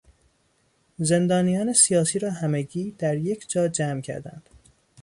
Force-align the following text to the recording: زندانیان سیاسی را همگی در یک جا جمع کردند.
زندانیان 0.97 1.73
سیاسی 1.73 2.19
را 2.19 2.31
همگی 2.31 2.91
در 2.91 3.17
یک 3.17 3.49
جا 3.49 3.67
جمع 3.67 4.01
کردند. 4.01 4.49